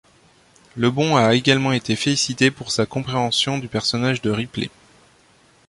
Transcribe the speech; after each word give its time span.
Lebbon 0.77 1.15
a 1.15 1.35
également 1.35 1.73
été 1.73 1.95
félicité 1.95 2.49
pour 2.49 2.71
sa 2.71 2.87
compréhension 2.87 3.59
du 3.59 3.67
personnage 3.67 4.23
de 4.23 4.31
Ripley. 4.31 4.71